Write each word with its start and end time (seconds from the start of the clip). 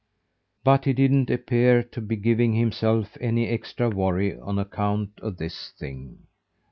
But 0.63 0.85
he 0.85 0.93
didn't 0.93 1.29
appear 1.29 1.83
to 1.83 2.01
be 2.01 2.15
giving 2.15 2.53
himself 2.53 3.15
any 3.21 3.47
extra 3.49 3.87
worry 3.87 4.35
on 4.35 4.57
account 4.57 5.11
of 5.21 5.37
this 5.37 5.73
thing. 5.77 6.23